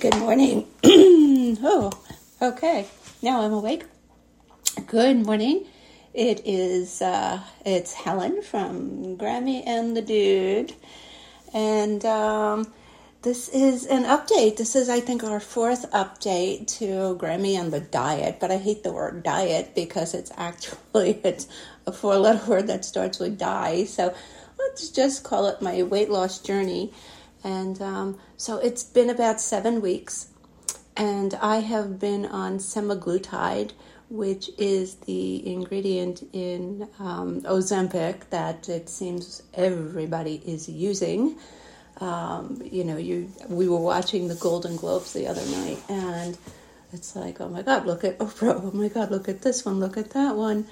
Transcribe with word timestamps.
good 0.00 0.16
morning. 0.16 0.64
oh, 0.84 1.90
okay. 2.40 2.86
Now 3.20 3.40
I'm 3.40 3.52
awake. 3.52 3.84
Good 4.86 5.26
morning. 5.26 5.66
It 6.14 6.42
is 6.44 7.02
uh, 7.02 7.40
it's 7.66 7.94
Helen 7.94 8.42
from 8.42 9.16
Grammy 9.16 9.64
and 9.66 9.96
the 9.96 10.02
Dude, 10.02 10.72
and 11.52 12.04
um, 12.04 12.72
this 13.22 13.48
is 13.48 13.86
an 13.86 14.04
update. 14.04 14.56
This 14.56 14.76
is, 14.76 14.88
I 14.88 15.00
think, 15.00 15.24
our 15.24 15.40
fourth 15.40 15.90
update 15.90 16.68
to 16.78 17.18
Grammy 17.20 17.58
and 17.58 17.72
the 17.72 17.80
diet. 17.80 18.38
But 18.38 18.52
I 18.52 18.58
hate 18.58 18.84
the 18.84 18.92
word 18.92 19.24
diet 19.24 19.74
because 19.74 20.14
it's 20.14 20.30
actually 20.36 21.10
it's 21.24 21.48
a 21.86 21.92
four-letter 21.92 22.46
word 22.48 22.68
that 22.68 22.84
starts 22.84 23.18
with 23.18 23.36
die. 23.36 23.82
So 23.84 24.14
let's 24.60 24.90
just 24.90 25.24
call 25.24 25.48
it 25.48 25.60
my 25.60 25.82
weight 25.82 26.08
loss 26.08 26.38
journey. 26.38 26.92
And 27.44 27.80
um, 27.80 28.18
so 28.36 28.58
it's 28.58 28.82
been 28.82 29.10
about 29.10 29.40
seven 29.40 29.80
weeks, 29.80 30.28
and 30.96 31.34
I 31.34 31.58
have 31.58 31.98
been 32.00 32.26
on 32.26 32.58
semaglutide, 32.58 33.72
which 34.10 34.50
is 34.58 34.96
the 34.96 35.46
ingredient 35.46 36.28
in 36.32 36.88
um, 36.98 37.42
Ozempic 37.42 38.28
that 38.30 38.68
it 38.68 38.88
seems 38.88 39.42
everybody 39.54 40.42
is 40.44 40.68
using. 40.68 41.36
Um, 42.00 42.60
you 42.64 42.84
know, 42.84 42.96
you 42.96 43.30
we 43.48 43.68
were 43.68 43.80
watching 43.80 44.28
the 44.28 44.34
Golden 44.36 44.76
Globes 44.76 45.12
the 45.12 45.26
other 45.26 45.44
night, 45.46 45.78
and 45.88 46.38
it's 46.92 47.14
like, 47.14 47.40
oh 47.40 47.48
my 47.48 47.62
God, 47.62 47.86
look 47.86 48.04
at 48.04 48.18
Oprah! 48.18 48.60
Oh 48.62 48.70
my 48.72 48.88
God, 48.88 49.10
look 49.10 49.28
at 49.28 49.42
this 49.42 49.64
one! 49.64 49.78
Look 49.78 49.96
at 49.96 50.10
that 50.10 50.36
one! 50.36 50.66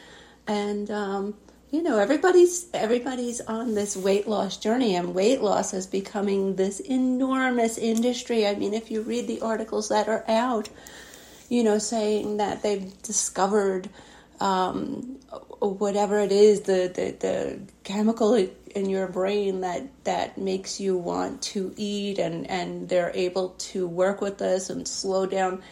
And 0.46 0.90
um, 0.90 1.34
you 1.70 1.82
know 1.82 1.98
everybody's 1.98 2.66
everybody's 2.72 3.40
on 3.40 3.74
this 3.74 3.96
weight 3.96 4.26
loss 4.28 4.56
journey 4.56 4.94
and 4.94 5.14
weight 5.14 5.40
loss 5.42 5.74
is 5.74 5.86
becoming 5.86 6.56
this 6.56 6.80
enormous 6.80 7.78
industry. 7.78 8.46
I 8.46 8.54
mean 8.54 8.74
if 8.74 8.90
you 8.90 9.02
read 9.02 9.26
the 9.26 9.40
articles 9.40 9.88
that 9.88 10.08
are 10.08 10.24
out 10.28 10.68
you 11.48 11.62
know 11.62 11.78
saying 11.78 12.38
that 12.38 12.62
they've 12.62 13.02
discovered 13.02 13.88
um, 14.40 15.18
whatever 15.60 16.20
it 16.20 16.32
is 16.32 16.62
the, 16.62 16.92
the, 16.94 17.16
the 17.26 17.58
chemical 17.84 18.34
in 18.34 18.90
your 18.90 19.08
brain 19.08 19.62
that 19.62 19.82
that 20.04 20.36
makes 20.36 20.78
you 20.78 20.96
want 20.96 21.40
to 21.40 21.72
eat 21.76 22.18
and 22.18 22.48
and 22.50 22.88
they're 22.88 23.12
able 23.14 23.50
to 23.58 23.86
work 23.88 24.20
with 24.20 24.38
this 24.38 24.68
and 24.70 24.86
slow 24.86 25.26
down 25.26 25.62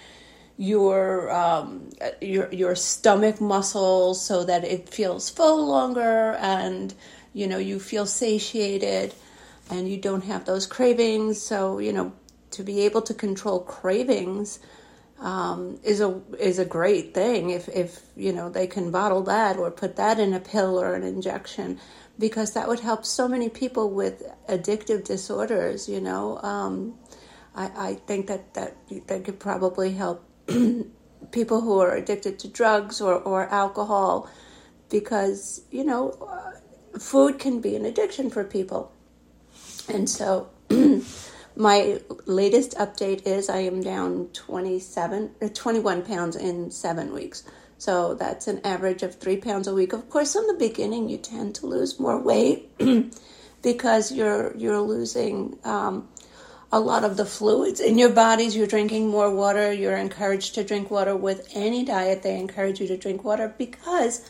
your 0.56 1.32
um, 1.32 1.90
your 2.20 2.52
your 2.52 2.74
stomach 2.76 3.40
muscles 3.40 4.24
so 4.24 4.44
that 4.44 4.64
it 4.64 4.88
feels 4.88 5.28
full 5.30 5.66
longer 5.66 6.36
and 6.38 6.94
you 7.32 7.46
know 7.46 7.58
you 7.58 7.80
feel 7.80 8.06
satiated 8.06 9.12
and 9.70 9.88
you 9.88 9.96
don't 9.96 10.24
have 10.24 10.44
those 10.44 10.66
cravings. 10.66 11.40
So 11.40 11.78
you 11.78 11.92
know 11.92 12.12
to 12.52 12.62
be 12.62 12.82
able 12.82 13.02
to 13.02 13.14
control 13.14 13.60
cravings 13.60 14.60
um, 15.18 15.80
is 15.82 16.00
a 16.00 16.20
is 16.38 16.58
a 16.60 16.64
great 16.64 17.14
thing 17.14 17.50
if 17.50 17.68
if 17.68 18.00
you 18.16 18.32
know 18.32 18.48
they 18.48 18.68
can 18.68 18.92
bottle 18.92 19.22
that 19.22 19.56
or 19.56 19.70
put 19.70 19.96
that 19.96 20.20
in 20.20 20.34
a 20.34 20.40
pill 20.40 20.80
or 20.80 20.94
an 20.94 21.02
injection 21.02 21.80
because 22.16 22.52
that 22.52 22.68
would 22.68 22.78
help 22.78 23.04
so 23.04 23.26
many 23.26 23.48
people 23.48 23.90
with 23.90 24.22
addictive 24.48 25.04
disorders 25.04 25.88
you 25.88 26.00
know. 26.00 26.38
Um, 26.38 26.94
I, 27.56 27.70
I 27.76 27.94
think 27.94 28.26
that, 28.26 28.54
that 28.54 28.76
that 29.06 29.24
could 29.24 29.38
probably 29.38 29.92
help 29.92 30.24
people 31.32 31.60
who 31.60 31.78
are 31.80 31.94
addicted 31.94 32.38
to 32.40 32.48
drugs 32.48 33.00
or, 33.00 33.14
or 33.14 33.48
alcohol 33.48 34.28
because, 34.90 35.62
you 35.70 35.84
know, 35.84 36.10
uh, 36.10 36.98
food 36.98 37.38
can 37.38 37.60
be 37.60 37.76
an 37.76 37.84
addiction 37.84 38.30
for 38.30 38.44
people. 38.44 38.92
And 39.88 40.08
so 40.08 40.48
my 41.56 42.00
latest 42.26 42.76
update 42.76 43.26
is 43.26 43.48
I 43.48 43.58
am 43.58 43.82
down 43.82 44.28
27, 44.32 45.30
uh, 45.42 45.48
21 45.52 46.02
pounds 46.02 46.36
in 46.36 46.70
seven 46.70 47.12
weeks. 47.12 47.44
So 47.78 48.14
that's 48.14 48.46
an 48.46 48.60
average 48.64 49.02
of 49.02 49.16
three 49.16 49.36
pounds 49.36 49.66
a 49.66 49.74
week. 49.74 49.92
Of 49.92 50.08
course, 50.08 50.36
in 50.36 50.46
the 50.46 50.54
beginning, 50.54 51.08
you 51.08 51.18
tend 51.18 51.56
to 51.56 51.66
lose 51.66 51.98
more 51.98 52.20
weight 52.20 52.70
because 53.62 54.12
you're 54.12 54.56
you're 54.56 54.80
losing 54.80 55.58
um, 55.64 56.08
a 56.74 56.80
lot 56.80 57.04
of 57.04 57.16
the 57.16 57.24
fluids 57.24 57.78
in 57.78 57.98
your 57.98 58.10
bodies. 58.10 58.56
You're 58.56 58.66
drinking 58.66 59.06
more 59.06 59.30
water. 59.30 59.72
You're 59.72 59.96
encouraged 59.96 60.56
to 60.56 60.64
drink 60.64 60.90
water 60.90 61.14
with 61.14 61.48
any 61.54 61.84
diet. 61.84 62.24
They 62.24 62.36
encourage 62.36 62.80
you 62.80 62.88
to 62.88 62.96
drink 62.96 63.22
water 63.22 63.54
because 63.56 64.28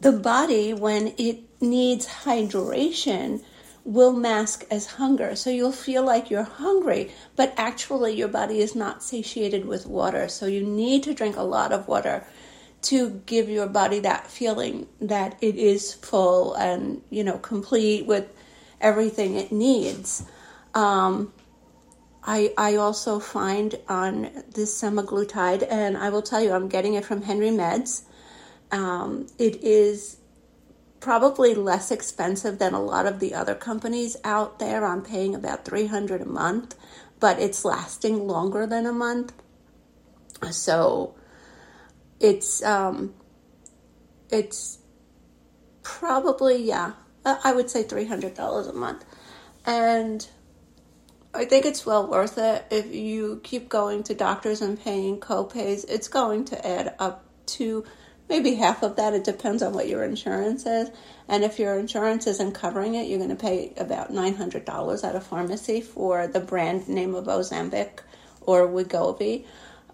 the 0.00 0.10
body, 0.10 0.72
when 0.72 1.12
it 1.18 1.42
needs 1.60 2.06
hydration, 2.24 3.44
will 3.84 4.14
mask 4.14 4.64
as 4.70 4.86
hunger. 4.86 5.36
So 5.36 5.50
you'll 5.50 5.70
feel 5.70 6.02
like 6.02 6.30
you're 6.30 6.44
hungry, 6.44 7.10
but 7.36 7.52
actually 7.58 8.14
your 8.16 8.28
body 8.28 8.60
is 8.60 8.74
not 8.74 9.02
satiated 9.02 9.66
with 9.66 9.84
water. 9.84 10.28
So 10.28 10.46
you 10.46 10.64
need 10.64 11.02
to 11.02 11.12
drink 11.12 11.36
a 11.36 11.42
lot 11.42 11.72
of 11.72 11.86
water 11.86 12.24
to 12.84 13.20
give 13.26 13.50
your 13.50 13.66
body 13.66 14.00
that 14.00 14.28
feeling 14.28 14.86
that 14.98 15.36
it 15.42 15.56
is 15.56 15.92
full 15.92 16.54
and, 16.54 17.02
you 17.10 17.22
know, 17.22 17.36
complete 17.36 18.06
with 18.06 18.32
everything 18.80 19.34
it 19.34 19.52
needs. 19.52 20.24
Um, 20.72 21.34
I, 22.24 22.52
I 22.58 22.76
also 22.76 23.18
find 23.18 23.76
on 23.88 24.30
this 24.54 24.80
semaglutide, 24.80 25.66
and 25.70 25.96
I 25.96 26.10
will 26.10 26.22
tell 26.22 26.42
you, 26.42 26.52
I'm 26.52 26.68
getting 26.68 26.94
it 26.94 27.04
from 27.04 27.22
Henry 27.22 27.48
Meds. 27.48 28.02
Um, 28.70 29.26
it 29.38 29.62
is 29.64 30.18
probably 31.00 31.54
less 31.54 31.90
expensive 31.90 32.58
than 32.58 32.74
a 32.74 32.80
lot 32.80 33.06
of 33.06 33.20
the 33.20 33.34
other 33.34 33.54
companies 33.54 34.16
out 34.22 34.58
there. 34.58 34.84
I'm 34.84 35.02
paying 35.02 35.34
about 35.34 35.64
300 35.64 36.20
a 36.20 36.26
month, 36.26 36.76
but 37.18 37.38
it's 37.38 37.64
lasting 37.64 38.26
longer 38.26 38.66
than 38.66 38.86
a 38.86 38.92
month. 38.92 39.32
So 40.50 41.14
it's 42.20 42.62
um, 42.62 43.14
it's 44.30 44.78
probably 45.82 46.62
yeah, 46.62 46.92
I 47.24 47.52
would 47.52 47.70
say 47.70 47.84
$300 47.84 48.68
a 48.68 48.72
month. 48.72 49.04
And 49.66 50.26
I 51.32 51.44
think 51.44 51.64
it's 51.64 51.86
well 51.86 52.06
worth 52.06 52.38
it 52.38 52.66
if 52.70 52.92
you 52.92 53.40
keep 53.44 53.68
going 53.68 54.02
to 54.04 54.14
doctors 54.14 54.62
and 54.62 54.82
paying 54.82 55.20
copays. 55.20 55.84
It's 55.88 56.08
going 56.08 56.46
to 56.46 56.66
add 56.66 56.94
up 56.98 57.24
to 57.46 57.84
maybe 58.28 58.54
half 58.54 58.82
of 58.82 58.96
that. 58.96 59.14
It 59.14 59.24
depends 59.24 59.62
on 59.62 59.72
what 59.72 59.88
your 59.88 60.02
insurance 60.02 60.66
is. 60.66 60.90
And 61.28 61.44
if 61.44 61.58
your 61.58 61.78
insurance 61.78 62.26
isn't 62.26 62.52
covering 62.52 62.96
it, 62.96 63.06
you're 63.06 63.18
going 63.18 63.30
to 63.30 63.36
pay 63.36 63.72
about 63.76 64.12
$900 64.12 65.04
at 65.04 65.14
a 65.14 65.20
pharmacy 65.20 65.80
for 65.80 66.26
the 66.26 66.40
brand 66.40 66.88
name 66.88 67.14
of 67.14 67.26
Ozempic 67.26 68.00
or 68.40 68.66
Wegovy. 68.66 69.44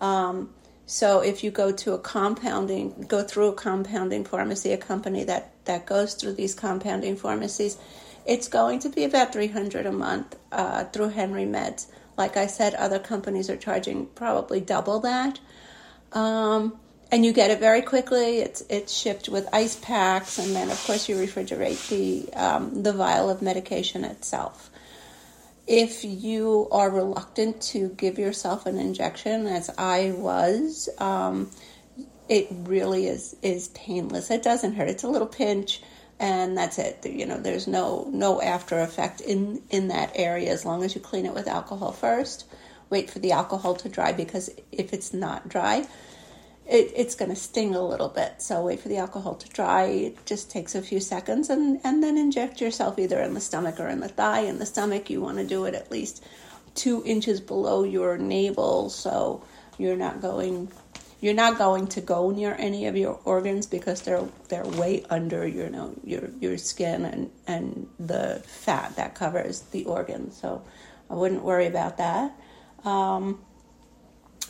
Um, 0.00 0.50
so 0.86 1.20
if 1.20 1.42
you 1.42 1.50
go 1.50 1.72
to 1.72 1.92
a 1.92 1.98
compounding, 1.98 3.06
go 3.08 3.22
through 3.22 3.48
a 3.48 3.54
compounding 3.54 4.24
pharmacy, 4.24 4.72
a 4.72 4.78
company 4.78 5.24
that, 5.24 5.52
that 5.64 5.84
goes 5.84 6.14
through 6.14 6.34
these 6.34 6.54
compounding 6.54 7.16
pharmacies, 7.16 7.76
it's 8.26 8.48
going 8.48 8.80
to 8.80 8.88
be 8.88 9.04
about 9.04 9.32
300 9.32 9.86
a 9.86 9.92
month 9.92 10.36
uh, 10.52 10.84
through 10.84 11.10
Henry 11.10 11.44
Meds. 11.44 11.86
Like 12.16 12.36
I 12.36 12.46
said, 12.46 12.74
other 12.74 12.98
companies 12.98 13.48
are 13.48 13.56
charging 13.56 14.06
probably 14.06 14.60
double 14.60 15.00
that. 15.00 15.38
Um, 16.12 16.78
and 17.12 17.24
you 17.24 17.32
get 17.32 17.50
it 17.50 17.60
very 17.60 17.82
quickly. 17.82 18.38
It's 18.38 18.62
it's 18.68 18.92
shipped 18.92 19.28
with 19.28 19.48
ice 19.52 19.76
packs, 19.76 20.38
and 20.38 20.54
then 20.56 20.70
of 20.70 20.84
course 20.84 21.08
you 21.08 21.16
refrigerate 21.16 21.88
the 21.88 22.32
um, 22.34 22.82
the 22.82 22.92
vial 22.92 23.30
of 23.30 23.42
medication 23.42 24.04
itself. 24.04 24.70
If 25.68 26.04
you 26.04 26.68
are 26.72 26.90
reluctant 26.90 27.60
to 27.62 27.90
give 27.90 28.18
yourself 28.18 28.66
an 28.66 28.78
injection, 28.78 29.46
as 29.46 29.70
I 29.76 30.12
was, 30.16 30.88
um, 30.98 31.50
it 32.28 32.48
really 32.50 33.06
is 33.06 33.36
is 33.42 33.68
painless. 33.68 34.30
It 34.30 34.42
doesn't 34.42 34.74
hurt. 34.74 34.88
It's 34.88 35.04
a 35.04 35.08
little 35.08 35.28
pinch 35.28 35.82
and 36.18 36.56
that's 36.56 36.78
it. 36.78 37.04
You 37.04 37.26
know, 37.26 37.38
there's 37.38 37.66
no 37.66 38.08
no 38.12 38.40
after 38.40 38.80
effect 38.80 39.20
in 39.20 39.62
in 39.70 39.88
that 39.88 40.12
area 40.14 40.50
as 40.50 40.64
long 40.64 40.82
as 40.82 40.94
you 40.94 41.00
clean 41.00 41.26
it 41.26 41.34
with 41.34 41.48
alcohol 41.48 41.92
first. 41.92 42.44
Wait 42.88 43.10
for 43.10 43.18
the 43.18 43.32
alcohol 43.32 43.74
to 43.74 43.88
dry 43.88 44.12
because 44.12 44.48
if 44.70 44.92
it's 44.92 45.12
not 45.12 45.48
dry, 45.48 45.86
it, 46.68 46.92
it's 46.94 47.16
going 47.16 47.30
to 47.30 47.36
sting 47.36 47.74
a 47.74 47.84
little 47.84 48.08
bit. 48.08 48.40
So 48.40 48.62
wait 48.62 48.80
for 48.80 48.88
the 48.88 48.98
alcohol 48.98 49.34
to 49.34 49.48
dry. 49.48 49.84
It 49.84 50.24
just 50.24 50.50
takes 50.50 50.74
a 50.74 50.82
few 50.82 51.00
seconds, 51.00 51.50
and 51.50 51.80
and 51.84 52.02
then 52.02 52.16
inject 52.16 52.60
yourself 52.60 52.98
either 52.98 53.20
in 53.20 53.34
the 53.34 53.40
stomach 53.40 53.78
or 53.80 53.88
in 53.88 54.00
the 54.00 54.08
thigh. 54.08 54.40
In 54.40 54.58
the 54.58 54.66
stomach, 54.66 55.10
you 55.10 55.20
want 55.20 55.38
to 55.38 55.46
do 55.46 55.64
it 55.64 55.74
at 55.74 55.90
least 55.90 56.24
two 56.74 57.02
inches 57.04 57.40
below 57.40 57.84
your 57.84 58.16
navel, 58.18 58.88
so 58.90 59.42
you're 59.78 59.96
not 59.96 60.20
going 60.20 60.68
you're 61.20 61.34
not 61.34 61.58
going 61.58 61.86
to 61.88 62.00
go 62.00 62.30
near 62.30 62.54
any 62.58 62.86
of 62.86 62.96
your 62.96 63.18
organs 63.24 63.66
because 63.66 64.02
they're 64.02 64.26
they're 64.48 64.66
way 64.66 65.04
under 65.08 65.46
you 65.46 65.68
know 65.70 65.94
your 66.04 66.28
your 66.40 66.58
skin 66.58 67.04
and 67.04 67.30
and 67.46 67.88
the 67.98 68.42
fat 68.46 68.96
that 68.96 69.14
covers 69.14 69.62
the 69.72 69.84
organs. 69.84 70.36
So 70.36 70.62
I 71.08 71.14
wouldn't 71.14 71.42
worry 71.42 71.66
about 71.66 71.96
that. 71.98 72.38
Um, 72.84 73.40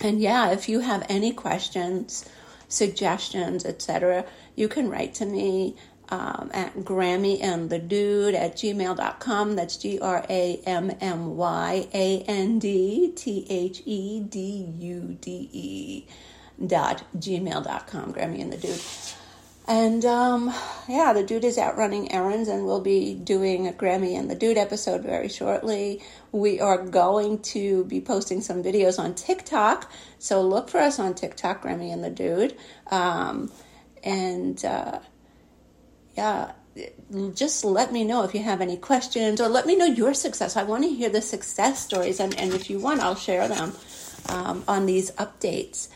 and 0.00 0.20
yeah, 0.20 0.50
if 0.50 0.68
you 0.68 0.80
have 0.80 1.06
any 1.08 1.32
questions, 1.32 2.28
suggestions, 2.68 3.64
etc., 3.64 4.26
you 4.54 4.68
can 4.68 4.90
write 4.90 5.14
to 5.14 5.26
me 5.26 5.76
um, 6.08 6.50
at 6.52 6.74
Grammy 6.76 7.42
and 7.42 7.70
the 7.70 7.78
Dude 7.78 8.34
at 8.34 8.56
gmail.com. 8.56 9.56
That's 9.56 9.76
G 9.76 9.98
R 10.00 10.24
A 10.28 10.60
M 10.66 10.92
M 11.00 11.36
Y 11.36 11.88
A 11.94 12.20
N 12.22 12.58
D 12.58 13.12
T 13.14 13.46
H 13.48 13.82
E 13.86 14.20
D 14.20 14.74
U 14.78 15.16
D 15.20 15.48
E 15.52 16.06
dot 16.64 17.04
gmail.com. 17.16 18.12
Grammy 18.12 18.40
and 18.40 18.52
the 18.52 18.56
Dude. 18.56 18.80
And 19.68 20.04
um, 20.04 20.54
yeah, 20.88 21.12
the 21.12 21.24
dude 21.24 21.44
is 21.44 21.58
out 21.58 21.76
running 21.76 22.12
errands, 22.12 22.48
and 22.48 22.64
we'll 22.64 22.80
be 22.80 23.14
doing 23.14 23.66
a 23.66 23.72
Grammy 23.72 24.16
and 24.16 24.30
the 24.30 24.36
Dude 24.36 24.56
episode 24.56 25.02
very 25.02 25.28
shortly. 25.28 26.02
We 26.30 26.60
are 26.60 26.78
going 26.78 27.40
to 27.40 27.84
be 27.86 28.00
posting 28.00 28.40
some 28.40 28.62
videos 28.62 28.96
on 28.98 29.14
TikTok, 29.16 29.90
so 30.20 30.40
look 30.40 30.68
for 30.68 30.78
us 30.78 31.00
on 31.00 31.14
TikTok, 31.14 31.64
Grammy 31.64 31.92
and 31.92 32.04
the 32.04 32.10
Dude. 32.10 32.56
Um, 32.92 33.50
and 34.04 34.64
uh, 34.64 35.00
yeah, 36.16 36.52
just 37.34 37.64
let 37.64 37.92
me 37.92 38.04
know 38.04 38.22
if 38.22 38.34
you 38.34 38.42
have 38.44 38.60
any 38.60 38.76
questions 38.76 39.40
or 39.40 39.48
let 39.48 39.66
me 39.66 39.74
know 39.74 39.86
your 39.86 40.14
success. 40.14 40.56
I 40.56 40.62
want 40.62 40.84
to 40.84 40.90
hear 40.90 41.08
the 41.08 41.22
success 41.22 41.84
stories, 41.84 42.20
and, 42.20 42.38
and 42.38 42.54
if 42.54 42.70
you 42.70 42.78
want, 42.78 43.00
I'll 43.00 43.16
share 43.16 43.48
them 43.48 43.72
um, 44.28 44.62
on 44.68 44.86
these 44.86 45.10
updates. 45.12 45.88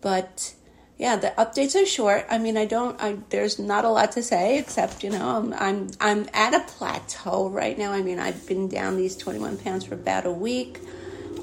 But 0.00 0.54
yeah, 0.98 1.16
the 1.16 1.32
updates 1.38 1.80
are 1.80 1.86
short. 1.86 2.26
I 2.28 2.38
mean, 2.38 2.56
I 2.56 2.64
don't. 2.64 3.00
I 3.00 3.18
there's 3.30 3.58
not 3.58 3.84
a 3.84 3.88
lot 3.88 4.12
to 4.12 4.22
say 4.22 4.58
except 4.58 5.04
you 5.04 5.10
know 5.10 5.36
I'm 5.36 5.54
I'm 5.54 5.90
I'm 6.00 6.28
at 6.34 6.54
a 6.54 6.60
plateau 6.60 7.48
right 7.48 7.78
now. 7.78 7.92
I 7.92 8.02
mean, 8.02 8.18
I've 8.18 8.46
been 8.46 8.68
down 8.68 8.96
these 8.96 9.16
21 9.16 9.58
pounds 9.58 9.84
for 9.84 9.94
about 9.94 10.26
a 10.26 10.32
week, 10.32 10.80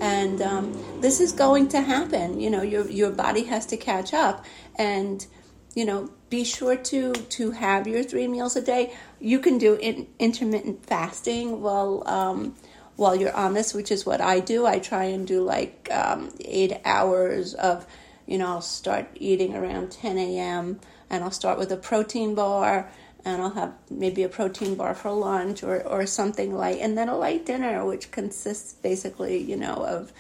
and 0.02 0.42
um, 0.42 1.02
this 1.02 1.22
is 1.22 1.31
going 1.31 1.69
to 1.69 1.81
happen. 1.81 2.40
You 2.40 2.50
know, 2.50 2.62
your 2.62 2.90
your 2.90 3.12
body 3.12 3.44
has 3.46 3.66
to 3.68 3.78
catch 3.78 4.13
up, 4.13 4.46
and 4.75 5.25
you 5.74 5.86
know, 5.86 6.10
be 6.30 6.44
sure 6.44 6.75
to 6.75 7.13
to 7.13 7.51
have 7.51 7.88
your 7.88 8.04
three 8.04 8.28
meals 8.28 8.56
a 8.58 8.62
day. 8.62 8.94
You 9.19 9.40
can 9.40 9.58
do 9.58 9.75
in, 9.75 10.08
intermittent 10.19 10.86
fasting 10.86 11.62
while 11.62 12.04
um, 12.08 12.56
while 12.96 13.16
you're 13.16 13.36
on 13.36 13.54
this, 13.54 13.74
which 13.74 13.92
is 13.92 14.06
what 14.06 14.22
I 14.22 14.40
do. 14.40 14.66
I 14.66 14.80
try 14.80 15.06
and 15.06 15.28
do 15.28 15.44
like 15.44 15.90
um, 15.92 16.34
eight 16.40 16.74
hours 16.86 17.54
of, 17.54 17.86
you 18.25 18.38
know, 18.38 18.48
I'll 18.48 18.62
start 18.62 19.07
eating 19.16 19.56
around 19.56 19.92
10 19.92 20.18
a.m. 20.18 20.80
and 21.10 21.24
I'll 21.24 21.31
start 21.31 21.57
with 21.60 21.72
a 21.72 21.77
protein 21.77 22.36
bar 22.36 22.89
and 23.24 23.42
I'll 23.42 23.51
have 23.51 23.74
maybe 23.89 24.24
a 24.24 24.30
protein 24.30 24.75
bar 24.75 24.94
for 24.94 25.12
lunch 25.12 25.63
or, 25.63 25.81
or 25.83 26.06
something 26.06 26.56
light, 26.56 26.80
and 26.80 26.95
then 26.95 27.10
a 27.10 27.18
light 27.18 27.45
dinner, 27.45 27.83
which 27.83 28.12
consists 28.12 28.74
basically, 28.74 29.42
you 29.42 29.56
know, 29.56 29.74
of 29.74 30.13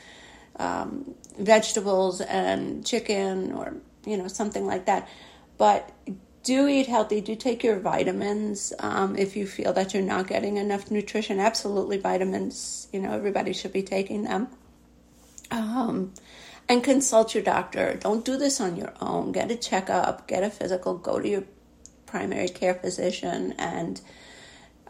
um, 0.57 1.13
vegetables 1.37 2.19
and 2.21 2.83
chicken 2.83 3.51
or, 3.51 3.75
you 4.05 4.17
know, 4.17 4.27
something 4.27 4.65
like 4.65 4.85
that. 4.85 5.07
But 5.59 5.91
do 6.45 6.67
eat 6.67 6.87
healthy. 6.87 7.21
Do 7.21 7.35
take 7.35 7.63
your 7.63 7.79
vitamins 7.79 8.71
um, 8.79 9.15
if 9.17 9.35
you 9.35 9.45
feel 9.45 9.73
that 9.73 9.93
you're 9.93 10.03
not 10.03 10.27
getting 10.27 10.57
enough 10.57 10.89
nutrition. 10.89 11.39
Absolutely, 11.39 11.97
vitamins. 11.97 12.87
You 12.91 13.01
know, 13.01 13.11
everybody 13.11 13.53
should 13.53 13.73
be 13.73 13.83
taking 13.83 14.23
them. 14.23 14.47
Um, 15.51 16.13
and 16.67 16.83
consult 16.83 17.35
your 17.35 17.43
doctor. 17.43 17.95
Don't 17.95 18.25
do 18.25 18.37
this 18.37 18.59
on 18.59 18.75
your 18.75 18.93
own. 18.99 19.31
Get 19.31 19.51
a 19.51 19.55
checkup. 19.55 20.27
Get 20.27 20.43
a 20.43 20.49
physical. 20.49 20.97
Go 20.97 21.19
to 21.19 21.27
your 21.27 21.43
primary 22.05 22.47
care 22.47 22.73
physician 22.73 23.53
and 23.57 24.01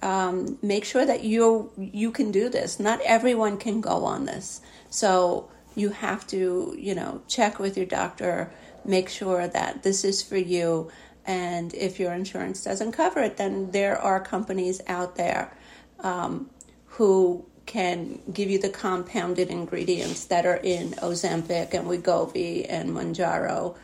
um, 0.01 0.57
make 0.61 0.85
sure 0.85 1.05
that 1.05 1.23
you 1.23 1.71
you 1.77 2.11
can 2.11 2.31
do 2.31 2.49
this. 2.49 2.79
Not 2.79 3.01
everyone 3.01 3.57
can 3.57 3.81
go 3.81 4.05
on 4.05 4.25
this, 4.25 4.61
so 4.89 5.49
you 5.75 5.89
have 5.89 6.27
to 6.27 6.75
you 6.77 6.95
know 6.95 7.21
check 7.27 7.59
with 7.59 7.75
your 7.77 7.85
doctor 7.85 8.51
make 8.85 9.09
sure 9.09 9.47
that 9.47 9.83
this 9.83 10.03
is 10.03 10.21
for 10.21 10.37
you. 10.37 10.91
And 11.25 11.73
if 11.73 11.99
your 11.99 12.13
insurance 12.13 12.63
doesn't 12.63 12.91
cover 12.91 13.19
it, 13.21 13.37
then 13.37 13.71
there 13.71 13.99
are 13.99 14.19
companies 14.19 14.79
out 14.85 15.15
there 15.15 15.57
um, 16.01 16.51
who 16.85 17.45
can 17.65 18.19
give 18.31 18.49
you 18.49 18.59
the 18.59 18.69
compounded 18.69 19.49
ingredients 19.49 20.25
that 20.25 20.45
are 20.45 20.57
in 20.57 20.91
Ozempic 20.93 21.73
and 21.73 21.87
Wegovy 21.87 22.65
and 22.69 22.91
Mounjaro. 22.91 23.75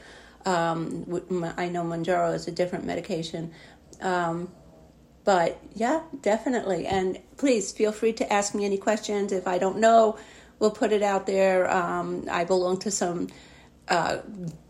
Um, 0.46 1.54
I 1.58 1.70
know 1.70 1.84
Mounjaro 1.84 2.34
is 2.34 2.48
a 2.48 2.52
different 2.52 2.86
medication. 2.86 3.52
Um, 4.02 4.52
but 5.24 5.62
yeah, 5.76 6.02
definitely. 6.22 6.88
And 6.88 7.20
please 7.38 7.72
feel 7.72 7.92
free 7.92 8.14
to 8.14 8.34
ask 8.34 8.56
me 8.56 8.66
any 8.66 8.78
questions. 8.78 9.32
If 9.32 9.48
I 9.48 9.58
don't 9.58 9.78
know, 9.78 10.18
we'll 10.60 10.72
put 10.72 10.92
it 10.92 11.04
out 11.04 11.28
there. 11.28 11.70
Um, 11.70 12.28
I 12.30 12.44
belong 12.44 12.80
to 12.80 12.92
some 12.92 13.28
uh, 13.88 14.20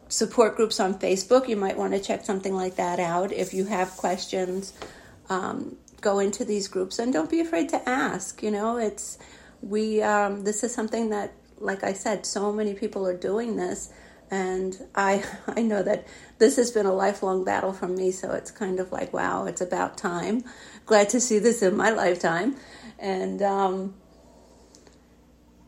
support 0.09 0.57
groups 0.57 0.79
on 0.79 0.99
Facebook. 0.99 1.47
You 1.47 1.55
might 1.55 1.77
want 1.77 1.93
to 1.93 1.99
check 1.99 2.25
something 2.25 2.53
like 2.53 2.75
that 2.75 2.99
out. 2.99 3.31
If 3.31 3.53
you 3.53 3.65
have 3.65 3.91
questions, 3.91 4.73
um, 5.29 5.77
go 6.01 6.19
into 6.19 6.43
these 6.43 6.67
groups 6.67 6.99
and 6.99 7.13
don't 7.13 7.29
be 7.29 7.39
afraid 7.39 7.69
to 7.69 7.89
ask. 7.89 8.43
You 8.43 8.51
know, 8.51 8.77
it's 8.77 9.17
we. 9.61 10.01
Um, 10.01 10.43
this 10.43 10.63
is 10.63 10.73
something 10.73 11.09
that, 11.11 11.33
like 11.59 11.83
I 11.83 11.93
said, 11.93 12.25
so 12.25 12.51
many 12.51 12.73
people 12.73 13.07
are 13.07 13.15
doing 13.15 13.55
this, 13.55 13.93
and 14.29 14.77
I 14.95 15.23
I 15.47 15.61
know 15.61 15.83
that 15.83 16.07
this 16.39 16.57
has 16.57 16.71
been 16.71 16.85
a 16.85 16.93
lifelong 16.93 17.45
battle 17.45 17.71
for 17.71 17.87
me. 17.87 18.11
So 18.11 18.31
it's 18.31 18.51
kind 18.51 18.79
of 18.79 18.91
like, 18.91 19.13
wow, 19.13 19.45
it's 19.45 19.61
about 19.61 19.97
time. 19.97 20.43
Glad 20.85 21.09
to 21.09 21.21
see 21.21 21.39
this 21.39 21.61
in 21.61 21.77
my 21.77 21.91
lifetime, 21.91 22.57
and. 22.99 23.41
Um, 23.41 23.93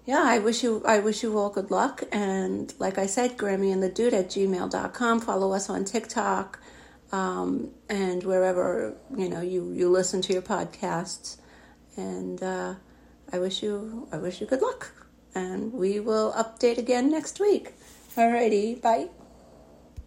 yeah, 0.05 0.23
I 0.25 0.39
wish 0.39 0.63
you 0.63 0.83
I 0.85 0.99
wish 0.99 1.23
you 1.23 1.37
all 1.37 1.49
good 1.49 1.71
luck. 1.71 2.03
And 2.11 2.73
like 2.77 2.97
I 2.97 3.05
said, 3.05 3.37
Grammy 3.37 3.71
and 3.71 3.81
the 3.81 3.87
Dude 3.87 4.13
at 4.13 4.27
gmail.com. 4.27 5.21
Follow 5.21 5.53
us 5.53 5.69
on 5.69 5.85
TikTok 5.85 6.59
um, 7.11 7.71
and 7.89 8.23
wherever 8.23 8.95
you 9.15 9.29
know 9.29 9.41
you, 9.41 9.71
you 9.71 9.89
listen 9.89 10.21
to 10.23 10.33
your 10.33 10.41
podcasts. 10.41 11.37
And 11.95 12.41
uh, 12.41 12.75
I 13.31 13.39
wish 13.39 13.61
you 13.61 14.07
I 14.11 14.17
wish 14.17 14.41
you 14.41 14.47
good 14.47 14.61
luck. 14.61 14.91
And 15.35 15.73
we 15.73 15.99
will 15.99 16.31
update 16.33 16.77
again 16.77 17.09
next 17.09 17.39
week. 17.39 17.73
Alrighty, 18.15 18.79
bye. 18.81 19.09